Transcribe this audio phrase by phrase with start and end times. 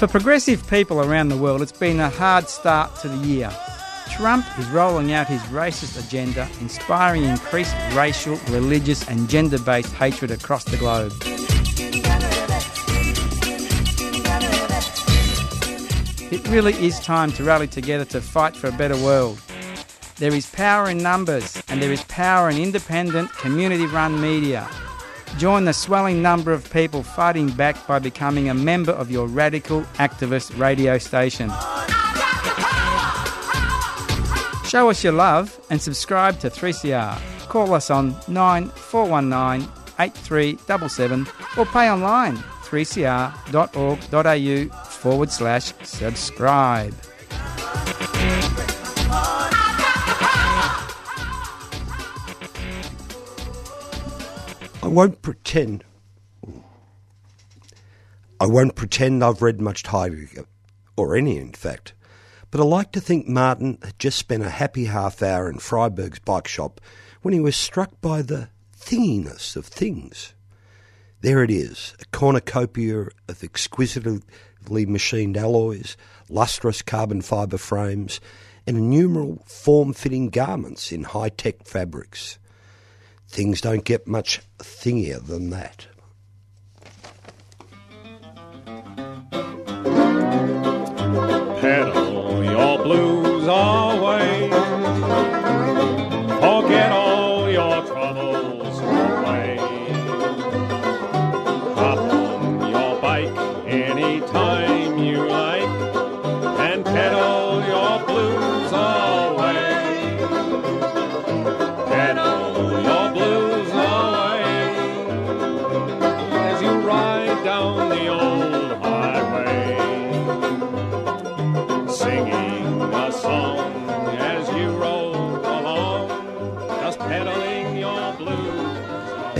[0.00, 3.54] For progressive people around the world, it's been a hard start to the year.
[4.10, 10.30] Trump is rolling out his racist agenda, inspiring increased racial, religious, and gender based hatred
[10.30, 11.12] across the globe.
[16.32, 19.38] It really is time to rally together to fight for a better world.
[20.16, 24.66] There is power in numbers, and there is power in independent, community run media.
[25.38, 29.82] Join the swelling number of people fighting back by becoming a member of your radical
[29.98, 31.50] activist radio station.
[34.66, 37.18] Show us your love and subscribe to 3CR.
[37.48, 41.26] Call us on 9419 8377
[41.58, 46.94] or pay online 3cr.org.au forward slash subscribe.
[54.90, 55.84] Won't pretend.
[58.40, 60.46] I won't pretend I've read much Heidegger,
[60.96, 61.92] or any, in fact.
[62.50, 66.18] But I like to think Martin had just spent a happy half hour in Freiburg's
[66.18, 66.80] bike shop
[67.22, 70.34] when he was struck by the thinginess of things.
[71.20, 74.20] There it is, a cornucopia of exquisitely
[74.86, 75.96] machined alloys,
[76.28, 78.20] lustrous carbon fibre frames,
[78.66, 82.40] and innumerable form fitting garments in high tech fabrics.
[83.30, 85.86] Things don't get much thingier than that.
[91.60, 91.99] Pedal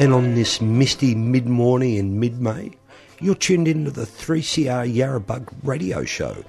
[0.01, 2.71] And on this misty mid morning in mid May,
[3.21, 6.43] you're tuned into the 3CR Yarrabug radio show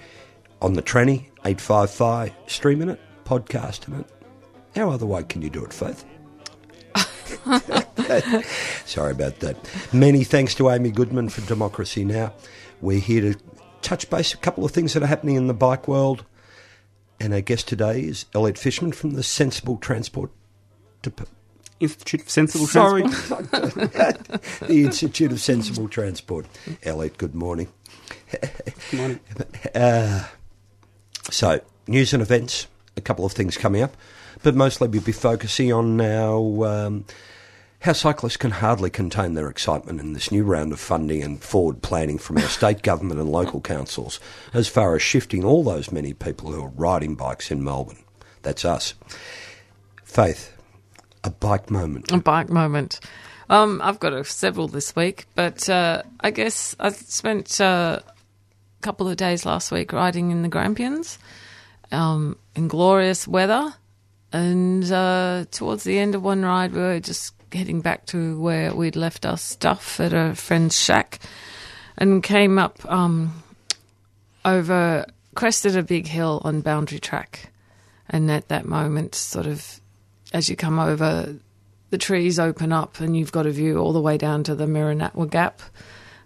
[0.62, 4.06] on the Tranny 855, streaming it, podcasting it.
[4.74, 6.06] How other way can you do it, Faith?
[8.86, 9.58] Sorry about that.
[9.92, 12.32] Many thanks to Amy Goodman for Democracy Now!
[12.80, 13.40] We're here to
[13.82, 16.24] touch base a couple of things that are happening in the bike world.
[17.20, 20.32] And our guest today is Elliot Fishman from the Sensible Transport
[21.02, 21.28] Dep-
[21.82, 23.52] Institute for Sensible Sorry, Transport.
[24.62, 26.46] the Institute of Sensible Transport.
[26.84, 27.68] Elliot, good morning.
[28.32, 29.20] Good morning.
[29.74, 30.26] Uh,
[31.30, 33.96] so, news and events, a couple of things coming up,
[34.44, 37.06] but mostly we'll be focusing on now um,
[37.82, 41.82] how cyclists can hardly contain their excitement in this new round of funding and forward
[41.82, 44.20] planning from our state government and local councils
[44.54, 48.04] as far as shifting all those many people who are riding bikes in Melbourne.
[48.42, 48.94] That's us.
[50.04, 50.56] Faith,
[51.24, 52.12] a bike moment.
[52.12, 53.00] A bike moment.
[53.50, 58.82] Um, I've got a, several this week, but uh, I guess I spent uh, a
[58.82, 61.20] couple of days last week riding in the Grampians
[61.92, 63.74] um, in glorious weather.
[64.32, 68.74] And uh, towards the end of one ride, we were just heading back to where
[68.74, 71.20] we'd left our stuff at a friend's shack
[71.98, 73.44] and came up um,
[74.46, 75.06] over,
[75.36, 77.52] crested a big hill on Boundary Track.
[78.08, 79.81] And at that moment, sort of,
[80.34, 81.36] as you come over,
[81.90, 84.66] the trees open up and you've got a view all the way down to the
[84.66, 85.62] Mirranatwa Gap.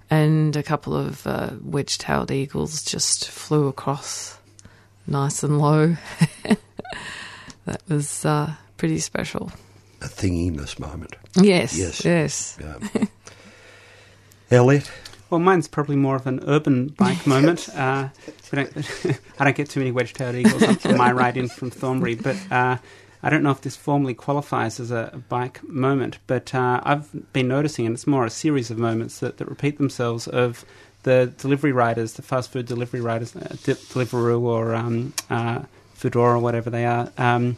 [0.10, 4.38] And a couple of uh, wedge tailed eagles just flew across
[5.08, 5.96] nice and low.
[7.66, 9.52] that was uh, pretty special.
[10.02, 11.16] A thinginess moment.
[11.36, 12.06] Yes, Yes.
[12.06, 12.58] yes.
[12.62, 13.06] Yeah.
[14.52, 14.92] Elliot,
[15.32, 17.68] Well, mine's probably more of an urban bike moment.
[17.70, 18.10] Uh,
[18.52, 18.78] we don't,
[19.40, 22.38] I don't get too many wedge-tailed eagles on on my ride in from Thornbury, but
[22.52, 22.78] uh,
[23.26, 26.20] I don't know if this formally qualifies as a bike moment.
[26.28, 29.80] But uh, I've been noticing, and it's more a series of moments that, that repeat
[29.80, 30.64] themselves of
[31.02, 35.64] the delivery riders, the fast food delivery riders, uh, Di- Deliveroo or um, uh,
[36.40, 37.12] whatever they are.
[37.18, 37.58] Um,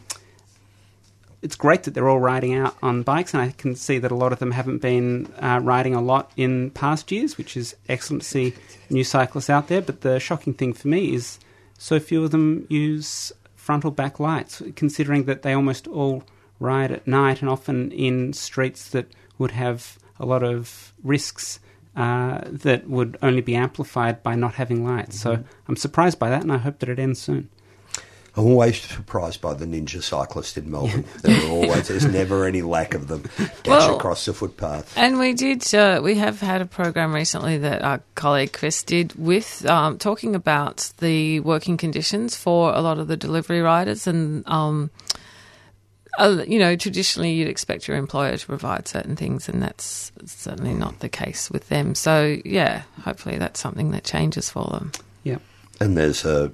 [1.42, 4.16] it's great that they're all riding out on bikes, and I can see that a
[4.16, 8.24] lot of them haven't been uh, riding a lot in past years, which is excellent
[8.24, 8.54] to see
[8.90, 9.82] new cyclists out there.
[9.82, 11.40] But the shocking thing for me is
[11.78, 13.32] so few of them use
[13.68, 16.24] front or back lights, considering that they almost all
[16.58, 21.60] ride at night and often in streets that would have a lot of risks
[21.98, 25.20] uh, that would only be amplified by not having lights.
[25.20, 27.50] So I'm surprised by that, and I hope that it ends soon.
[28.38, 31.06] I'm always surprised by the ninja cyclist in Melbourne.
[31.24, 33.24] there are always there's never any lack of them
[33.64, 34.96] dash Well- across the footpath.
[34.96, 35.74] And we did.
[35.74, 40.36] Uh, we have had a program recently that our colleague Chris did with um, talking
[40.36, 44.92] about the working conditions for a lot of the delivery riders, and um,
[46.20, 50.76] uh, you know, traditionally you'd expect your employer to provide certain things, and that's certainly
[50.76, 51.96] not the case with them.
[51.96, 54.92] So yeah, hopefully that's something that changes for them.
[55.24, 55.38] Yeah.
[55.80, 56.52] And there's a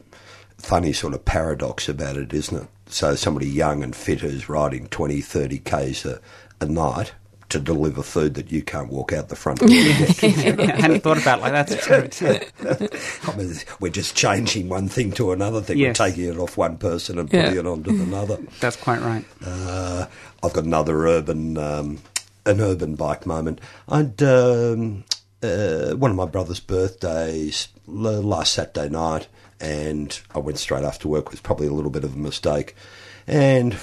[0.63, 2.68] funny sort of paradox about it, isn't it?
[2.88, 6.19] So somebody young and fit who's riding 20, 30 k's a,
[6.62, 7.13] a night
[7.50, 9.75] to deliver food that you can't walk out the front door to
[10.31, 10.60] get.
[10.60, 11.68] I hadn't thought about it like that.
[11.68, 12.88] That's true.
[13.31, 15.77] I mean, we're just changing one thing to another thing.
[15.77, 16.00] Yes.
[16.00, 17.44] We're taking it off one person and Yeah.
[17.50, 18.38] putting it onto another.
[18.60, 19.24] That's quite right.
[19.45, 20.07] Uh,
[20.42, 22.00] I've got another urban, um,
[22.45, 23.60] an urban bike moment.
[23.88, 25.04] I'd um,
[25.43, 29.27] uh, one of my brother's birthdays last Saturday night,
[29.59, 31.25] and I went straight after work.
[31.25, 32.75] It was probably a little bit of a mistake,
[33.27, 33.77] and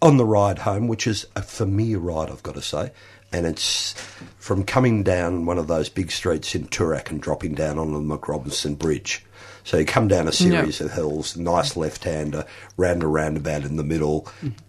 [0.00, 2.92] on the ride home, which is a familiar ride, I've got to say.
[3.30, 3.92] And it's
[4.38, 7.98] from coming down one of those big streets in Toorak and dropping down on the
[7.98, 9.22] MacRobertson Bridge.
[9.64, 12.46] So you come down a series of hills, nice left-hander,
[12.78, 14.26] round a roundabout in the middle,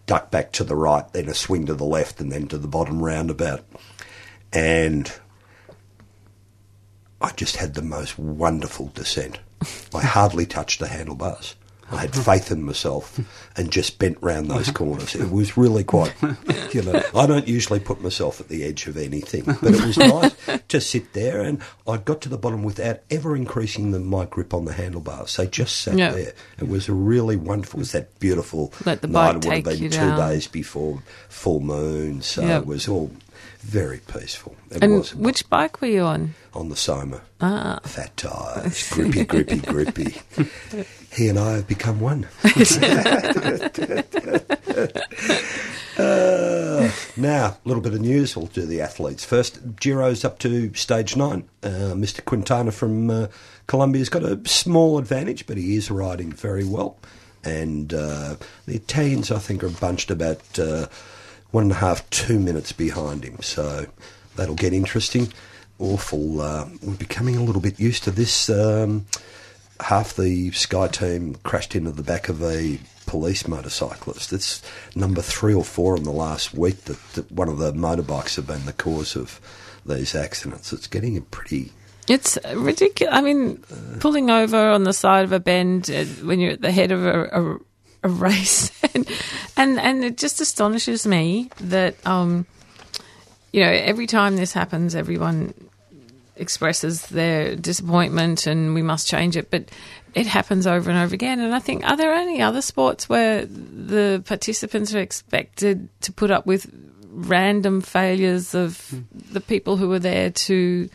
[0.07, 2.67] duck back to the right, then a swing to the left, and then to the
[2.67, 3.63] bottom roundabout.
[4.51, 5.09] And
[7.21, 9.39] I just had the most wonderful descent.
[9.94, 11.56] I hardly touched the handlebars.
[11.91, 13.19] I had faith in myself
[13.57, 15.15] and just bent round those corners.
[15.15, 16.13] It was really quite,
[16.74, 19.97] you know, I don't usually put myself at the edge of anything, but it was
[19.97, 20.36] nice
[20.68, 24.53] to sit there and I got to the bottom without ever increasing the, my grip
[24.53, 25.36] on the handlebars.
[25.36, 26.12] They just sat Yeah.
[26.12, 26.33] there.
[26.59, 29.33] It was a really wonderful, it was that beautiful Let the night.
[29.33, 30.18] bike It would have take been two down.
[30.30, 32.59] days before full moon, so Yeah.
[32.59, 33.12] it was all
[33.62, 34.56] very peaceful.
[34.71, 36.33] It And was which bike were you on?
[36.53, 37.21] on the Soma.
[37.41, 37.80] Ah.
[37.83, 40.15] Fat tires, grippy, grippy, grippy.
[41.11, 42.27] He and I have become one.
[46.00, 48.33] Uh, now, a little bit of news.
[48.33, 49.59] We'll do the athletes first.
[49.81, 51.44] Giro's up to stage nine.
[51.61, 52.23] Uh, Mr.
[52.23, 53.27] Quintana from uh,
[53.67, 56.97] Colombia's got a small advantage, but he is riding very well.
[57.44, 60.88] And uh, the Italians, I think, are bunched about uh,
[61.51, 63.41] one and a half, two minutes behind him.
[63.41, 63.85] So
[64.38, 65.33] that'll get interesting.
[65.79, 66.39] Awful.
[66.39, 68.50] Uh, we're becoming a little bit used to this.
[68.50, 69.05] Um,
[69.79, 74.31] half the Sky team crashed into the back of a police motorcyclist.
[74.31, 74.61] It's
[74.95, 78.47] number three or four in the last week that, that one of the motorbikes have
[78.47, 79.41] been the cause of
[79.85, 80.71] these accidents.
[80.71, 81.71] It's getting pretty.
[82.07, 83.13] It's ridiculous.
[83.13, 83.63] I mean,
[83.99, 87.05] pulling over on the side of a bend uh, when you're at the head of
[87.05, 87.57] a, a,
[88.03, 89.07] a race, and,
[89.57, 92.45] and and it just astonishes me that um,
[93.51, 95.53] you know every time this happens, everyone
[96.39, 99.69] expresses their disappointment and we must change it, but
[100.15, 101.39] it happens over and over again.
[101.39, 106.31] And I think are there any other sports where the participants are expected to put
[106.31, 106.71] up with
[107.12, 108.94] random failures of
[109.31, 110.89] the people who were there to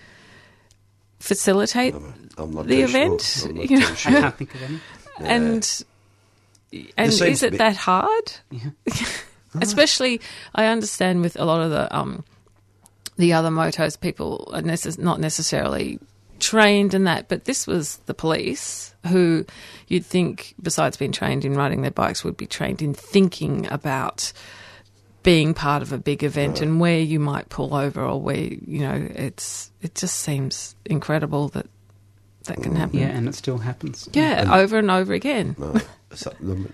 [1.21, 1.95] facilitate
[2.37, 3.51] I'm not the event, Sure.
[3.51, 3.87] I'm not you know.
[3.95, 4.81] too I can't think of any.
[5.21, 5.85] and
[6.97, 8.33] and seems is it be- that hard?
[9.63, 10.21] Especially,
[10.55, 12.25] I understand with a lot of the um
[13.17, 15.99] the other motos, people are necess- not necessarily
[16.41, 19.45] trained in that, but this was the police who
[19.89, 24.33] you'd think, besides being trained in riding their bikes, would be trained in thinking about
[25.23, 28.81] being part of a big event and where you might pull over or where you
[28.81, 31.67] know it's it just seems incredible that
[32.45, 32.99] that can happen.
[32.99, 34.09] Yeah, and it still happens.
[34.13, 35.57] Yeah, over and over again.
[35.59, 35.75] No,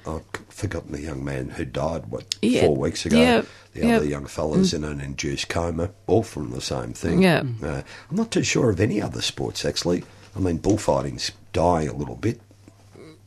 [0.06, 3.18] I've forgotten the young man who died, what, Yeah, four weeks ago?
[3.18, 3.42] yeah,
[3.74, 3.96] the yeah.
[3.96, 7.22] other young fella's in an induced coma, all from the same thing.
[7.22, 7.42] Yeah.
[7.62, 10.04] Uh, I'm not too sure of any other sports, actually.
[10.36, 12.40] I mean, bullfighting's dying a little bit.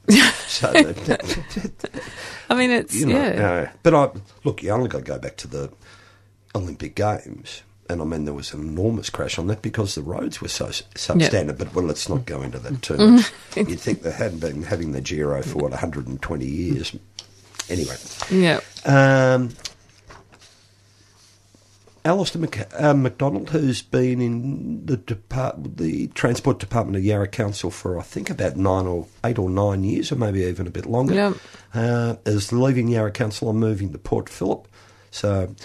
[0.47, 0.69] so,
[2.49, 3.47] I mean, it's you know, yeah.
[3.47, 4.09] uh, but I
[4.43, 5.71] look, you only got to go back to the
[6.53, 10.41] Olympic Games, and I mean there was an enormous crash on that because the roads
[10.41, 11.57] were so substandard.
[11.57, 13.31] But well, let's not go into that too much.
[13.55, 16.95] You'd think they hadn't been having the Giro for what 120 years.
[17.69, 17.95] Anyway,
[18.29, 18.59] yeah.
[18.85, 19.49] um,
[22.05, 27.71] Alistair Mc, uh, McDonald, who's been in the depart, the Transport Department of Yarra Council
[27.71, 30.85] for I think about nine or eight or nine years, or maybe even a bit
[30.85, 31.33] longer, Yep.
[31.73, 34.67] uh, is leaving Yarra Council and moving to Port Phillip.
[35.11, 35.55] So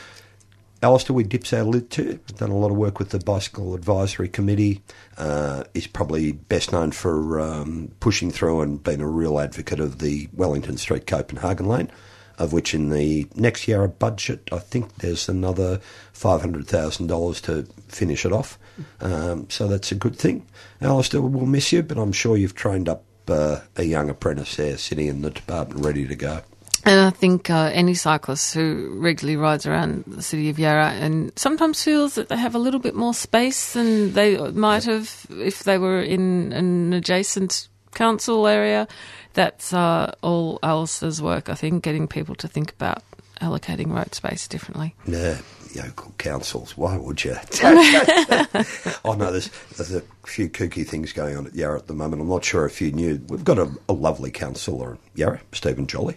[0.80, 2.20] Alistair, we dips our lid too.
[2.37, 4.80] Done a lot of work with the Bicycle Advisory Committee.
[5.16, 9.99] Uh, is probably best known for um, pushing through and being a real advocate of
[9.99, 11.90] the Wellington Street Copenhagen lane,
[12.38, 15.80] of which in the next year of budget, I think there's another
[16.14, 18.56] $500,000 to finish it off.
[19.00, 20.47] Um, so that's a good thing.
[20.80, 24.78] Alistair, we'll miss you, but I'm sure you've trained up uh, a young apprentice there
[24.78, 26.42] sitting in the department ready to go.
[26.88, 31.30] And I think uh, any cyclist who regularly rides around the city of Yarra and
[31.37, 35.64] sometimes feels that they have a little bit more space than they might have if
[35.64, 38.88] they were in an adjacent council area,
[39.35, 43.02] that's uh, all Alistair's work, I think, getting people to think about
[43.42, 44.95] allocating road space differently.
[45.07, 45.38] Yeah,
[45.76, 46.75] local councils.
[46.75, 47.37] Why would you?
[47.62, 52.23] oh no, there's there's a few kooky things going on at Yarra at the moment.
[52.23, 53.21] I'm not sure if you knew.
[53.28, 56.16] We've got a, a lovely councillor at Yarra, Stephen Jolly,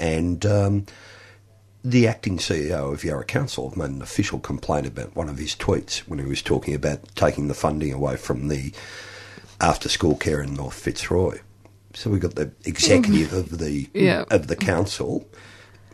[0.00, 0.86] and um,
[1.84, 5.98] the acting CEO of Yarra Council made an official complaint about one of his tweets
[6.00, 8.72] when he was talking about taking the funding away from the
[9.60, 11.38] after school care in North Fitzroy.
[11.94, 14.24] So we got the executive of the Yeah.
[14.30, 15.28] of the council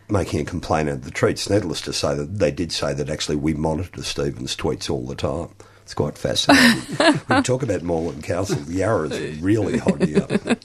[0.09, 1.51] making a complaint of the tweets.
[1.51, 5.17] Needless to say that they did say that actually we monitor Stephen's tweets all the
[5.17, 5.49] time.
[5.83, 6.81] It's quite fascinating.
[7.27, 10.27] when you talk about Moreland Council, Yarra is really hot here.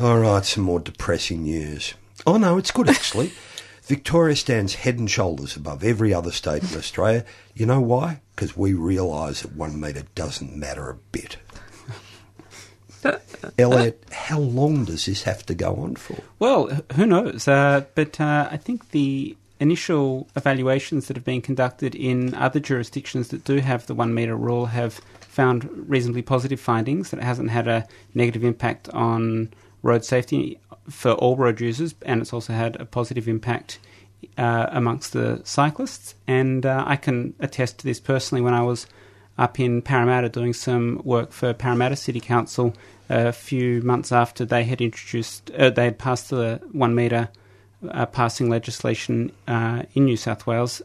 [0.00, 1.94] All right, some more depressing news.
[2.26, 3.32] Oh no, it's good actually.
[3.82, 7.24] Victoria stands head and shoulders above every other state in Australia.
[7.54, 8.20] You know why?
[8.34, 11.38] Because we realise that one metre doesn't matter a bit.
[13.58, 16.18] Elliot, how long does this have to go on for?
[16.38, 17.48] Well, who knows?
[17.48, 23.28] Uh, but uh, I think the initial evaluations that have been conducted in other jurisdictions
[23.28, 27.50] that do have the one metre rule have found reasonably positive findings that it hasn't
[27.50, 30.58] had a negative impact on road safety
[30.90, 33.78] for all road users, and it's also had a positive impact
[34.36, 36.14] uh, amongst the cyclists.
[36.26, 38.86] And uh, I can attest to this personally when I was
[39.36, 42.74] up in Parramatta doing some work for Parramatta City Council
[43.08, 47.28] a few months after they had introduced, uh, they had passed the one metre
[47.88, 50.82] uh, passing legislation uh, in New South Wales.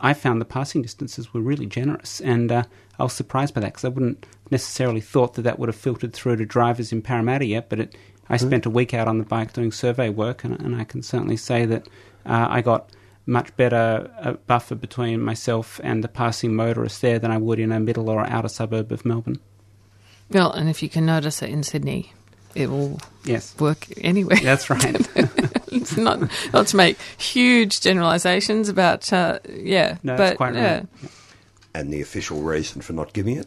[0.00, 2.62] I found the passing distances were really generous, and uh,
[2.98, 6.12] I was surprised by that because I wouldn't necessarily thought that that would have filtered
[6.12, 7.68] through to drivers in Parramatta yet.
[7.68, 7.96] But it,
[8.30, 11.02] I spent a week out on the bike doing survey work, and, and I can
[11.02, 11.86] certainly say that
[12.26, 12.90] uh, I got
[13.26, 17.72] much better uh, buffer between myself and the passing motorist there than I would in
[17.72, 19.38] a middle or outer suburb of Melbourne.
[20.30, 22.12] Well, and if you can notice it in Sydney,
[22.54, 24.38] it will Yes, work anywhere.
[24.42, 25.08] that's right.
[25.72, 26.20] it's not
[26.52, 30.82] not to make huge generalisations about uh, yeah, No, but that's quite yeah.
[31.74, 33.46] And the official reason for not giving it?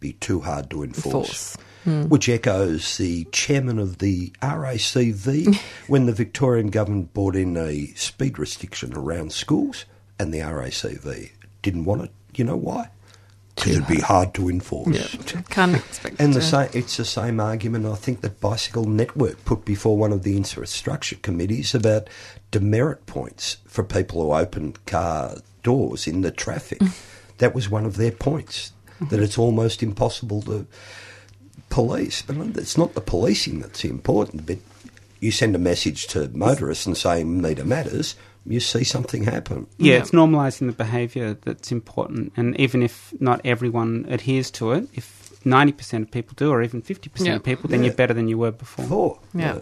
[0.00, 1.56] Be too hard to enforce.
[1.88, 2.08] Force.
[2.08, 5.56] Which echoes the chairman of the RACV
[5.88, 9.84] when the Victorian government brought in a speed restriction around schools,
[10.18, 11.30] and the RACV
[11.62, 12.10] didn't want it.
[12.34, 12.90] You know why?
[13.54, 14.96] Because it'd be hard to enforce.
[14.96, 16.20] Yeah, can't expect.
[16.20, 19.96] And the to- same, it's the same argument I think that Bicycle Network put before
[19.96, 22.08] one of the infrastructure committees about
[22.52, 26.78] demerit points for people who open car doors in the traffic.
[26.78, 26.92] Mm.
[27.38, 29.22] that was one of their points, that mm-hmm.
[29.22, 30.66] it's almost impossible to
[31.68, 32.22] police.
[32.22, 34.58] But it's not the policing that's important, but
[35.20, 38.14] you send a message to motorists and say meter matters,
[38.46, 39.66] you see something happen.
[39.76, 39.98] Yeah, Yeah.
[40.00, 45.30] it's normalising the behaviour that's important, and even if not everyone adheres to it, if
[45.44, 47.36] ninety percent of people do, or even fifty percent Yeah.
[47.36, 47.86] of people, then Yeah.
[47.86, 48.84] you're better than you were before.
[48.84, 49.18] Before.
[49.34, 49.58] Yeah.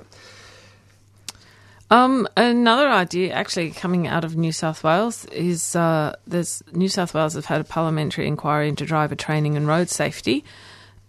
[1.89, 7.15] Um, another idea actually coming out of New South Wales is uh, there's New South
[7.15, 10.45] Wales have had a parliamentary inquiry into driver training and road safety,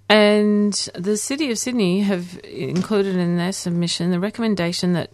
[0.10, 5.12] and the City of Sydney have included in their submission the recommendation that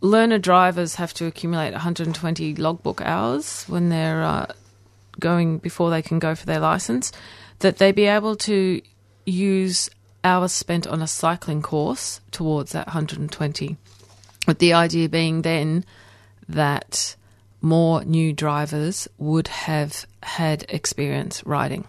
[0.00, 4.46] learner drivers have to accumulate 120 logbook hours when they're uh,
[5.18, 7.12] going before they can go for their license,
[7.58, 8.80] that they be able to
[9.26, 9.90] use
[10.24, 13.76] hours spent on a cycling course towards that 120.
[14.46, 15.84] With the idea being then
[16.48, 17.16] that
[17.60, 21.86] more new drivers would have had experience riding.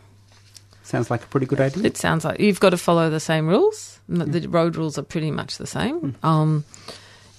[0.91, 1.83] Sounds like a pretty good idea.
[1.85, 3.99] It sounds like you've got to follow the same rules.
[4.09, 6.15] The road rules are pretty much the same.
[6.21, 6.65] Um,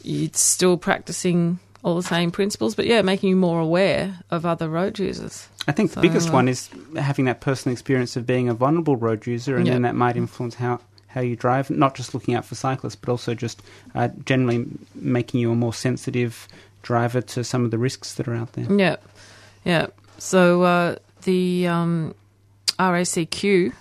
[0.04, 4.68] it's still practicing all the same principles, but yeah, making you more aware of other
[4.70, 5.48] road users.
[5.68, 8.96] I think the biggest uh, one is having that personal experience of being a vulnerable
[8.96, 9.74] road user, and Yeah.
[9.74, 13.10] then that might influence how, how you drive, not just looking out for cyclists, but
[13.10, 13.60] also just
[13.94, 16.48] uh, generally making you a more sensitive
[16.82, 18.66] driver to some of the risks that are out there.
[18.72, 18.96] Yeah,
[19.64, 19.88] yeah.
[20.18, 22.14] So uh, the um,
[22.78, 23.72] RACQ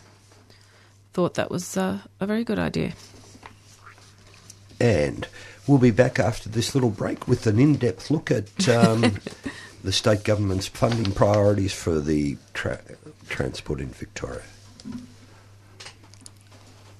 [1.13, 2.93] thought that was uh, a very good idea.
[4.79, 5.27] And
[5.67, 9.19] we'll be back after this little break with an in depth look at um,
[9.83, 12.81] the state government's funding priorities for the tra-
[13.29, 14.43] transport in Victoria?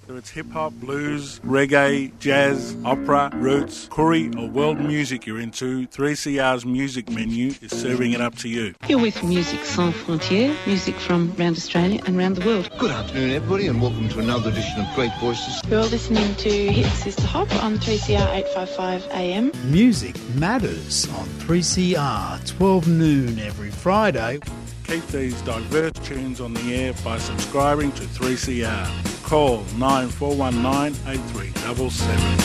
[0.05, 5.87] Whether it's hip hop, blues, reggae, jazz, opera, roots, curry, or world music you're into,
[5.89, 8.73] 3CR's music menu is serving it up to you.
[8.87, 12.71] You're with Music Sans Frontières, music from around Australia and around the world.
[12.79, 15.61] Good afternoon, everybody, and welcome to another edition of Great Voices.
[15.69, 19.51] You're listening to Hit Sister Hop on 3CR 855 AM.
[19.71, 24.39] Music matters on 3CR, 12 noon every Friday.
[24.87, 29.20] Keep these diverse tunes on the air by subscribing to 3CR.
[29.31, 32.37] Call 9419 8377.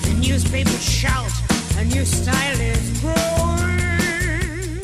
[0.00, 1.30] The newspapers shout,
[1.76, 4.80] a new style is growing.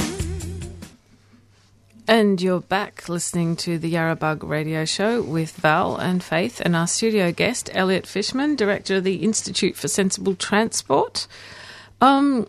[2.06, 6.86] And you're back listening to the Yarrabug radio show with Val and Faith and our
[6.86, 11.26] studio guest, Elliot Fishman, Director of the Institute for Sensible Transport.
[12.02, 12.46] Um,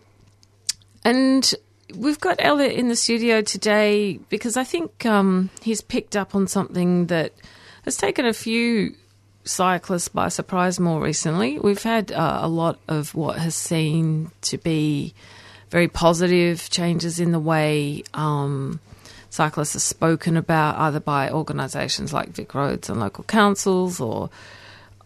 [1.06, 1.54] and
[1.96, 6.46] we've got Elliot in the studio today because I think um, he's picked up on
[6.46, 7.32] something that
[7.84, 8.94] has taken a few
[9.44, 11.58] cyclists by surprise more recently.
[11.58, 15.14] We've had uh, a lot of what has seemed to be
[15.70, 18.78] very positive changes in the way um,
[19.30, 24.30] cyclists are spoken about, either by organisations like Vic Roads and local councils or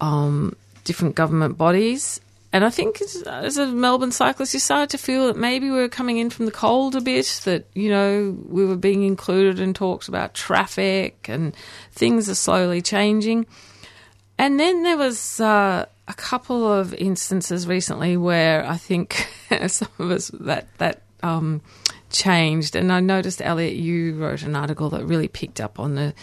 [0.00, 2.20] um, different government bodies.
[2.56, 5.90] And I think as, a Melbourne cyclist, you started to feel that maybe we were
[5.90, 9.74] coming in from the cold a bit, that, you know, we were being included in
[9.74, 11.54] talks about traffic and
[11.92, 13.44] things are slowly changing.
[14.38, 19.28] And then there was uh, a couple of instances recently where I think
[19.66, 21.60] some of us that, that um,
[22.08, 22.74] changed.
[22.74, 26.14] And I noticed, Elliot, you wrote an article that really picked up on the,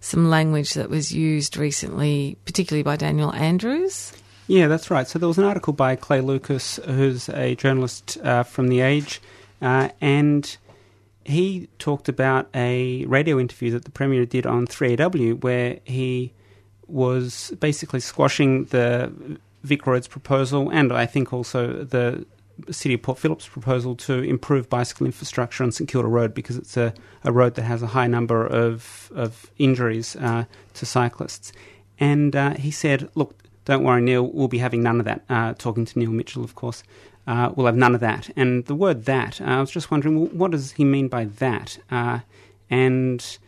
[0.00, 4.14] some language that was used recently, particularly by Daniel Andrews.
[4.46, 5.08] Yeah, that's right.
[5.08, 9.22] So there was an article by Clay Lucas, who's a journalist uh, from The Age,
[9.62, 10.56] uh, and
[11.24, 16.32] he talked about a radio interview that the Premier did on 3AW where he
[16.86, 19.10] was basically squashing the
[19.62, 22.26] Vic Roads proposal and I think also the
[22.70, 26.76] City of Port Phillip's proposal to improve bicycle infrastructure on St Kilda Road because it's
[26.76, 26.92] a,
[27.24, 31.52] a road that has a high number of, of injuries uh, to cyclists.
[31.98, 35.24] And uh, he said, look, don't worry, Neil, we'll be having none of that.
[35.28, 36.82] Uh, talking to Neil Mitchell, of course.
[37.26, 38.30] Uh, we'll have none of that.
[38.36, 41.24] And the word that, uh, I was just wondering, well, what does he mean by
[41.24, 41.78] that?
[41.90, 42.20] Uh,
[42.68, 43.38] and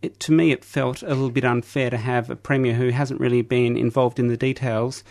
[0.00, 3.20] it, to me, it felt a little bit unfair to have a Premier who hasn't
[3.20, 5.04] really been involved in the details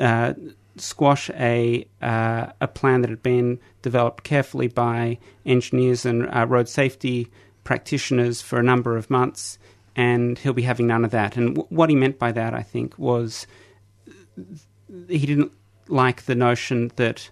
[0.00, 0.34] uh,
[0.76, 7.30] squash a, uh, a plan that had been developed carefully by engineers and road safety
[7.64, 9.58] practitioners for a number of months
[9.98, 11.36] and he'll be having none of that.
[11.36, 13.48] And w- what he meant by that, I think, was
[15.08, 15.50] he didn't
[15.88, 17.30] like the notion that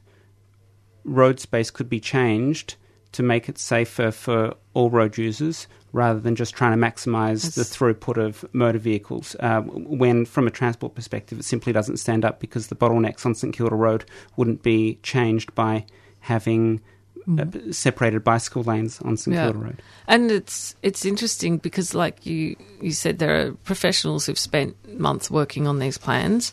[1.04, 2.74] road space could be changed
[3.12, 7.62] to make it safer for all road users rather than just trying to maximise the
[7.62, 9.36] throughput of motor vehicles.
[9.38, 13.34] Uh, when, from a transport perspective, it simply doesn't stand up because the bottlenecks on
[13.36, 14.04] St Kilda Road
[14.36, 15.86] wouldn't be changed by
[16.18, 16.80] having
[17.28, 19.82] uh, separated bicycle lanes on St Kilda Road.
[20.06, 25.30] And it's it's interesting because, like you you said, there are professionals who've spent months
[25.30, 26.52] working on these plans,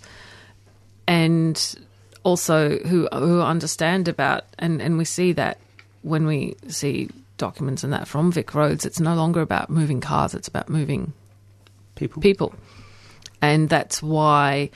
[1.08, 1.76] and
[2.24, 5.60] also who who understand about and and we see that
[6.02, 10.34] when we see documents and that from Vic Roads, it's no longer about moving cars;
[10.34, 11.14] it's about moving
[11.96, 12.22] people.
[12.22, 12.56] People,
[13.44, 14.72] and that's why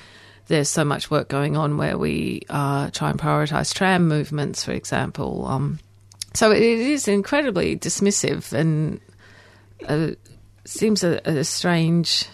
[0.46, 4.72] there's so much work going on where we uh, try and prioritise tram movements, for
[4.72, 5.46] example.
[5.48, 5.80] Um,
[6.38, 9.02] so it is incredibly dismissive and
[9.88, 10.10] uh,
[10.66, 12.26] seems a, a, strange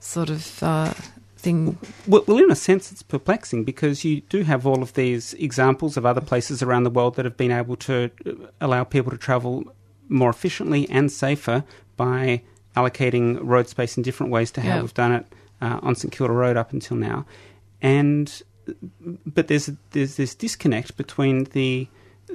[0.00, 0.92] sort of uh,
[1.36, 1.78] thing.
[2.08, 5.96] Well, well, in a sense, it's perplexing because you do have all of these examples
[5.96, 9.18] of other places around the world that have been able to uh, allow people to
[9.18, 9.72] travel
[10.08, 11.62] more efficiently and safer
[11.96, 12.42] by
[12.76, 15.26] allocating road space in different ways to how we've done it
[15.60, 17.24] uh, on St Kilda Road up until now.
[17.80, 18.42] And
[19.24, 21.86] but there's there's this disconnect between the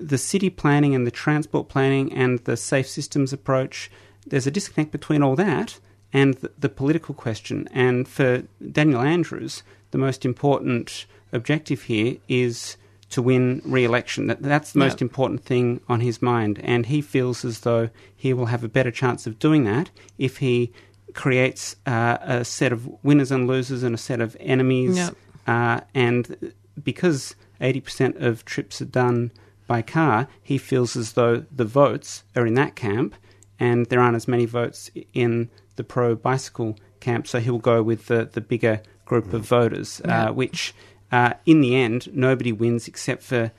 [0.01, 3.91] the city planning and the transport planning and the safe systems approach,
[4.27, 5.79] there's a disconnect between all that
[6.12, 7.67] and the, the political question.
[7.71, 12.77] And for Daniel Andrews, the most important objective here is
[13.09, 14.27] to win re-election.
[14.27, 14.88] That, that's the yep.
[14.88, 18.69] most important thing on his mind, and he feels as though he will have a
[18.69, 20.71] better chance of doing that if he
[21.13, 24.97] creates uh, a set of winners and losers and a set of enemies.
[24.97, 25.15] Yep.
[25.47, 29.31] Uh, and because eighty percent of trips are done
[29.69, 33.15] by car, he feels as though the votes are in that camp
[33.60, 38.08] and there aren't as many votes in the pro bicycle camp, so he'll go with
[38.08, 40.29] the, the bigger group of voters, uh, yeah.
[40.29, 40.73] uh, which
[41.12, 43.51] uh, in the end nobody wins except for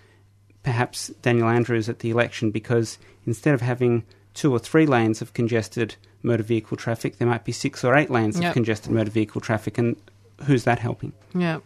[0.62, 5.32] perhaps Daniel Andrews at the election because instead of having two or three lanes of
[5.32, 8.48] congested motor vehicle traffic, there might be six or eight lanes Yep.
[8.48, 9.96] of congested motor vehicle traffic, and
[10.44, 11.12] who's that helping?
[11.34, 11.60] Yeah.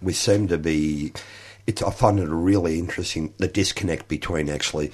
[0.00, 1.12] we seem to be.
[1.66, 4.92] It's, I find it really interesting the disconnect between actually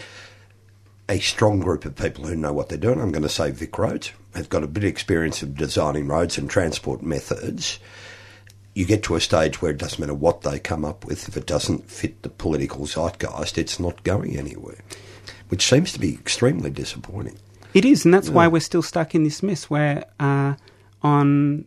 [1.08, 3.00] a strong group of people who know what they're doing.
[3.00, 6.38] I'm going to say Vic Roads has got a bit of experience of designing roads
[6.38, 7.78] and transport methods.
[8.74, 11.36] You get to a stage where it doesn't matter what they come up with, if
[11.36, 14.78] it doesn't fit the political zeitgeist, it's not going anywhere,
[15.48, 17.38] which seems to be extremely disappointing.
[17.74, 20.54] It is, and that's why we're still stuck in this mess where uh,
[21.02, 21.66] on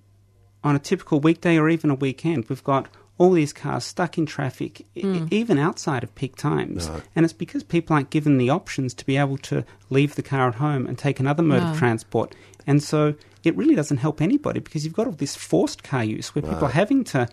[0.63, 2.87] on a typical weekday or even a weekend, we've got
[3.17, 5.27] all these cars stuck in traffic, e- Mm.
[5.31, 6.87] even outside of peak times.
[6.89, 7.01] No.
[7.15, 10.49] And it's because people aren't given the options to be able to leave the car
[10.49, 11.69] at home and take another mode No.
[11.71, 12.35] of transport.
[12.67, 16.35] And so it really doesn't help anybody because you've got all this forced car use
[16.35, 17.29] where people are having to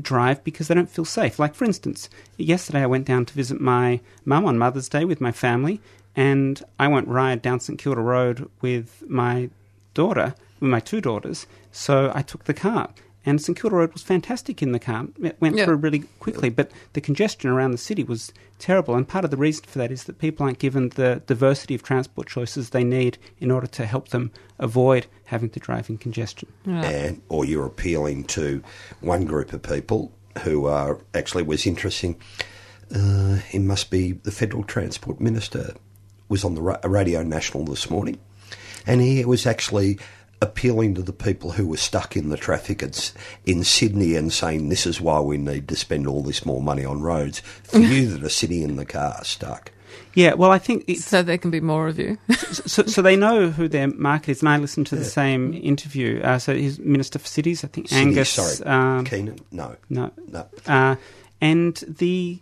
[0.00, 1.38] drive because they don't feel safe.
[1.38, 5.20] Like, for instance, yesterday I went down to visit my mum on Mother's Day with
[5.20, 5.80] my family,
[6.14, 9.48] and I won't ride down St Kilda Road with my
[9.94, 12.90] daughter, with my two daughters, so I took the car.
[13.26, 15.08] And St Kilda Road was fantastic in the car.
[15.20, 15.64] It went Yeah.
[15.64, 18.94] through really quickly, but the congestion around the city was terrible.
[18.94, 21.82] And part of the reason for that is that people aren't given the diversity of
[21.82, 26.48] transport choices they need in order to help them avoid having to drive in congestion.
[26.64, 26.82] Yeah.
[26.84, 28.62] and or you're appealing to
[29.00, 30.12] one group of people
[30.44, 32.16] who are actually was interesting.
[32.94, 35.74] Uh, he must be the federal transport minister
[36.28, 38.18] was on the ra- radio national this morning,
[38.86, 39.98] and he was actually
[40.42, 43.12] appealing to the people who were stuck in the traffic at,
[43.44, 46.84] in Sydney and saying this is why we need to spend all this more money
[46.84, 49.70] on roads for you that are sitting in the car stuck.
[50.14, 52.18] Yeah, well, I think it's, So there can be more of you.
[52.50, 56.20] so, so they know who their market is, and I listened to the same interview.
[56.22, 58.30] Uh, so he's Minister for Cities, I think, Cities, Angus.
[58.30, 60.48] sorry, um, Keenan, no, no, no.
[60.66, 60.96] Uh,
[61.40, 62.40] and the,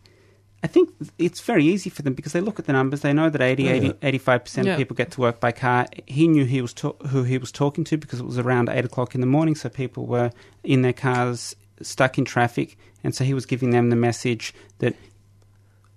[0.64, 3.03] I think it's very easy for them because they look at the numbers.
[3.03, 4.72] They know that 80, 80 85% Yeah.
[4.72, 5.87] of people get to work by car.
[6.07, 8.83] He knew he was ta- who he was talking to because it was around 8
[8.85, 10.31] o'clock in the morning, so people were
[10.62, 12.79] in their cars stuck in traffic.
[13.05, 14.94] And so he was giving them the message that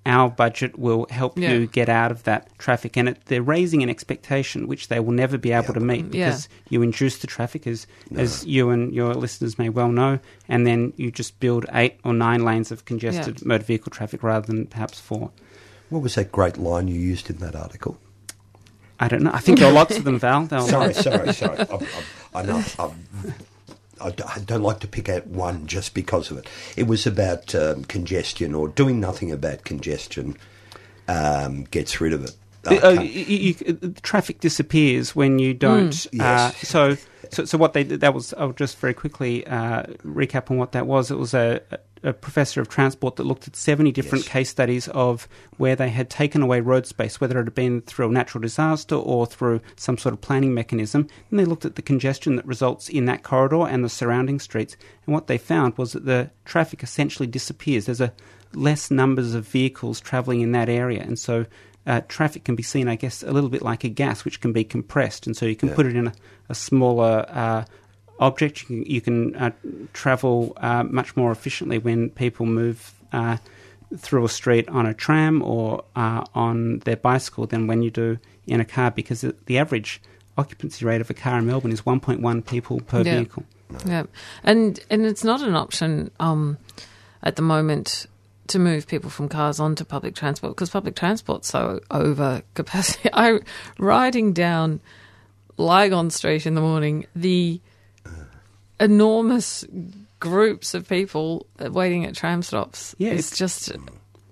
[0.08, 1.52] our budget will help Yeah.
[1.54, 2.96] you get out of that traffic.
[2.98, 5.74] And it, they're raising an expectation which they will never be able Yeah.
[5.74, 6.26] to meet Yeah.
[6.30, 10.66] because you induce the traffic, as, as you and your listeners may well know, and
[10.66, 14.66] then you just build eight or nine lanes of congested motor vehicle traffic rather than
[14.68, 15.32] perhaps four.
[15.90, 17.98] What was that great line you used in that article?
[19.00, 19.32] I don't know.
[19.32, 20.44] I think there are lots of them, Val.
[20.48, 21.60] They'll- Sorry, sorry, sorry.
[21.60, 22.58] I've, I've, I know.
[22.58, 22.94] I've,
[24.02, 26.48] I d- I don't like to pick out one just because of it.
[26.76, 30.38] It was about um, congestion or doing nothing about congestion
[31.08, 32.32] um, gets rid of it.
[32.66, 35.90] Uh, can't- you, you, traffic disappears when you don't.
[35.94, 36.20] Mm.
[36.20, 36.68] Uh, Yes.
[36.68, 36.98] so,
[37.32, 38.34] so, so what they did that was.
[38.36, 41.12] I'll just very quickly uh, recap on what that was.
[41.12, 41.62] It was a,
[42.04, 44.32] a professor of transport that looked at seventy different Yes.
[44.34, 48.10] case studies of where they had taken away road space, whether it had been through
[48.10, 51.08] a natural disaster or through some sort of planning mechanism.
[51.30, 54.78] And they looked at the congestion that results in that corridor and the surrounding streets.
[55.06, 57.86] And what they found was that the traffic essentially disappears.
[57.86, 58.14] There's a
[58.54, 61.46] less numbers of vehicles travelling in that area, and so
[61.88, 64.54] uh, traffic can be seen, I guess, a little bit like a gas, which can
[64.54, 65.76] be compressed, and so you can Yeah.
[65.76, 66.14] put it in a,
[66.50, 67.64] a smaller uh,
[68.20, 68.62] object.
[68.62, 69.52] You can, you can uh,
[69.94, 73.38] travel uh, much more efficiently when people move uh,
[73.98, 78.18] through a street on a tram or uh, on their bicycle than when you do
[78.46, 80.02] in a car, because the, the average
[80.38, 83.16] occupancy rate of a car in Melbourne is 1.1 people per Yeah.
[83.16, 83.44] vehicle.
[83.86, 84.04] Yeah,
[84.44, 86.58] and and it's not an option um,
[87.24, 88.08] at the moment
[88.50, 93.10] to move people from cars onto public transport because public transport's so over capacity.
[93.14, 93.40] I
[93.80, 94.80] riding down
[95.58, 97.60] Lygon Street in the morning, the
[98.80, 99.66] enormous
[100.20, 102.96] groups of people waiting at tram stops.
[102.98, 103.70] Yeah, it's- just.
[103.72, 103.88] Mm.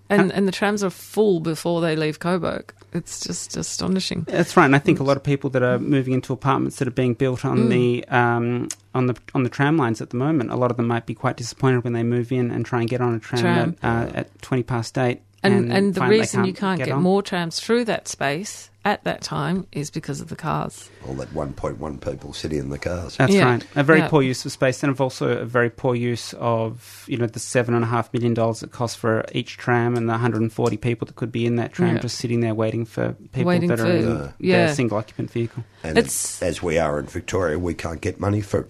[0.07, 2.71] And, and the trams are full before they leave Coburg.
[2.95, 4.25] It's just astonishing.
[4.27, 6.87] That's right, and I think a lot of people that are moving into apartments that
[6.87, 7.69] are being built on Mm.
[7.69, 10.87] the um, on the on the tram lines at the moment, a lot of them
[10.87, 13.41] might be quite disappointed when they move in and try and get on a tram,
[13.41, 13.75] Tram.
[13.83, 15.21] At, uh, at twenty past eight.
[15.43, 17.03] And, and, the find they reason you can't get, on.
[17.03, 20.89] more trams through that space at that time is because of the cars.
[21.07, 23.17] all that 1.1 people sitting in the cars.
[23.17, 23.67] That's Yeah, right.
[23.75, 24.07] A very yeah.
[24.07, 27.39] poor use of space, and of also a very poor use of you know the
[27.39, 31.05] seven and a half million dollars it costs for each tram, and the 140 people
[31.05, 32.01] that could be in that tram Yeah.
[32.01, 34.65] just sitting there waiting for people Waiting that for- are in Uh, yeah.
[34.65, 35.63] their single occupant vehicle.
[35.83, 38.65] And It's- as we are in Victoria, we can't get money for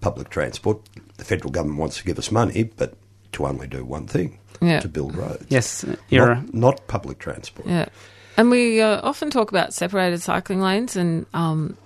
[0.00, 0.78] public transport.
[1.18, 2.94] The federal government wants to give us money, but
[3.32, 4.80] to only do one thing Yeah.
[4.80, 5.44] to build roads.
[5.48, 6.36] Yes, era.
[6.36, 7.66] Not, not public transport.
[7.68, 7.86] Yeah.
[8.36, 11.76] And we uh, often talk about separated cycling lanes, and um,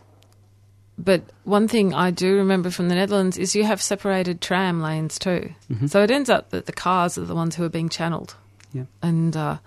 [0.98, 5.18] but one thing I do remember from the Netherlands is you have separated tram lanes
[5.18, 5.52] too.
[5.72, 5.88] Mhm.
[5.88, 8.34] So it ends up that the cars are the ones who are being channeled.
[8.72, 8.84] Yeah.
[9.02, 9.58] And uh,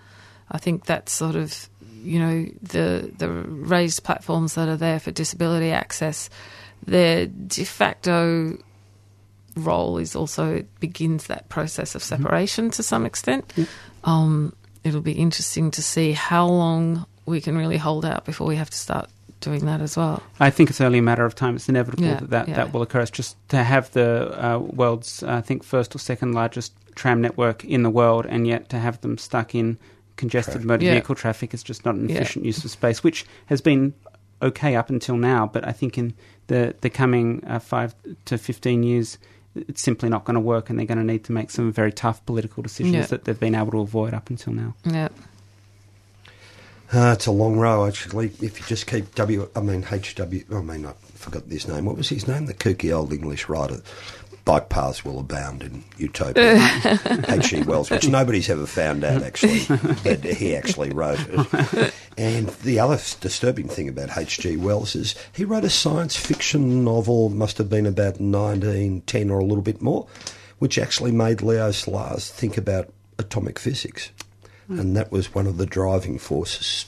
[0.52, 1.70] I think that's sort of
[2.04, 6.30] you know the the raised platforms that are there for disability access.
[6.86, 8.58] Their de facto
[9.56, 12.24] role is also begins that process of Mm-hmm.
[12.24, 13.52] separation to some extent.
[14.04, 18.56] Um, it'll be interesting to see how long we can really hold out before we
[18.58, 20.22] have to start doing that as well.
[20.40, 21.56] I think it's only a matter of time.
[21.56, 22.56] It's inevitable Yeah, that that, yeah.
[22.56, 23.02] that will occur.
[23.02, 27.64] It's just to have the uh, world's, I think, first or second largest tram network
[27.66, 29.78] in the world, and yet to have them stuck in
[30.16, 30.68] congested Traffic.
[30.68, 30.92] motor Yeah.
[30.92, 32.18] vehicle traffic is just not an Yeah.
[32.18, 33.94] efficient use of space, which has been
[34.42, 35.50] okay up until now.
[35.52, 36.14] But I think in
[36.48, 39.18] the the coming uh, five to fifteen years.
[39.56, 41.92] It's simply not going to work, and they're going to need to make some very
[41.92, 43.06] tough political decisions Yeah.
[43.08, 44.74] that they've been able to avoid up until now.
[44.84, 45.10] Yeah.
[46.92, 48.28] Uh, it's a long row, actually.
[48.42, 51.86] If you just keep W, I mean HW, I mean I forgot his name.
[51.86, 52.46] What was his name?
[52.46, 53.82] The kooky old English writer.
[54.46, 56.56] Bike paths will abound in utopia.
[57.30, 57.64] H.G.
[57.64, 61.94] Wells, which nobody's ever found out actually that he actually wrote it.
[62.18, 64.58] And the other disturbing thing about H.G.
[64.58, 69.46] Wells is he wrote a science fiction novel, must have been about 1910 or a
[69.46, 70.08] little bit more,
[70.60, 74.12] which actually made Leo Szilard think about atomic physics.
[74.70, 76.86] And that was one of the driving forces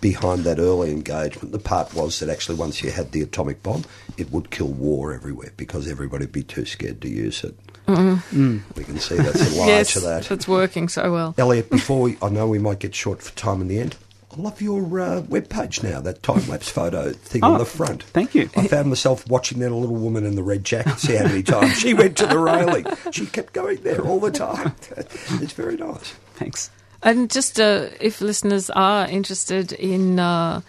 [0.00, 1.52] behind that early engagement.
[1.52, 3.84] The part was that actually once you had the atomic bomb,
[4.16, 7.54] it would kill war everywhere because everybody would be too scared to use it.
[7.86, 10.30] We can see that's a lie yes, to that.
[10.30, 11.34] it's working so well.
[11.38, 13.96] Elliot, before we, I know we might get short for time in the end.
[14.32, 18.04] I love your uh, webpage now, that time lapse photo thing Oh, on the front.
[18.04, 18.48] Thank you.
[18.56, 21.00] I found myself watching that little woman in the red jacket.
[21.00, 22.86] See how many times she went to the railing.
[23.10, 24.74] She kept going there all the time.
[25.42, 26.12] It's very nice.
[26.36, 26.70] Thanks.
[27.02, 30.60] And just uh, if listeners are interested in uh,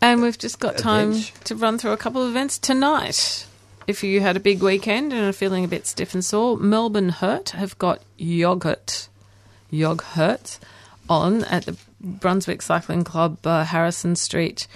[0.00, 1.32] And we've just got time Events.
[1.44, 3.46] to run through a couple of events tonight.
[3.86, 7.10] If you had a big weekend and are feeling a bit stiff and sore, Melbourne
[7.10, 9.08] Hurt have got yogurt,
[9.70, 10.58] yogurt
[11.08, 14.66] on at the Brunswick Cycling Club, uh, Harrison Street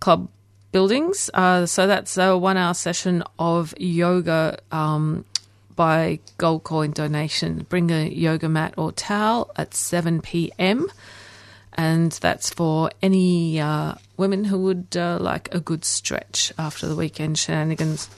[0.00, 0.28] Club
[0.72, 1.30] buildings.
[1.32, 5.24] Uh, so that's a one-hour session of yoga um,
[5.76, 7.66] by gold coin donation.
[7.68, 10.88] Bring a yoga mat or towel at seven p.m
[11.74, 16.96] and that's for any uh, women who would uh, like a good stretch after the
[16.96, 18.08] weekend shenanigans.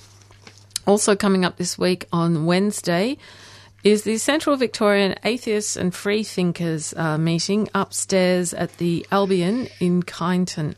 [0.86, 3.16] Also, coming up this week on Wednesday
[3.84, 10.02] is the Central Victorian Atheists and Free Thinkers uh, meeting upstairs at the Albion in
[10.02, 10.74] Kyneton.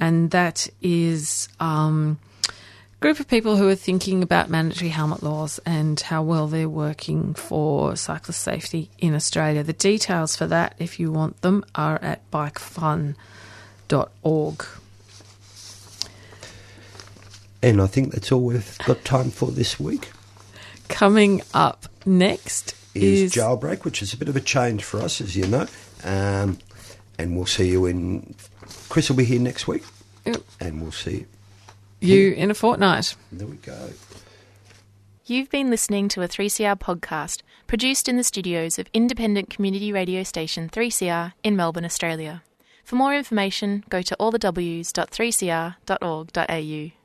[0.00, 5.60] And that is um, a group of people who are thinking about mandatory helmet laws
[5.66, 9.62] and how well they're working for cyclist safety in Australia.
[9.62, 13.14] The details for that, if you want them, are at bikefun.org.
[17.60, 20.10] And I think that's all we've got time for this week.
[20.88, 25.20] Coming up next Is, is jailbreak, which is a bit of a change for us,
[25.20, 25.66] as you know.
[26.04, 26.58] Um,
[27.18, 28.34] and we'll see you in.
[28.88, 29.84] Chris will be here next week,
[30.24, 30.42] Yep.
[30.60, 31.26] and we'll see
[32.00, 32.14] you.
[32.14, 33.14] you in a fortnight.
[33.30, 33.90] There we go.
[35.26, 40.22] You've been listening to a 3CR podcast produced in the studios of independent community radio
[40.22, 42.42] station 3CR in Melbourne, Australia.
[42.82, 46.97] For more information, go to allthews.3cr.org.au.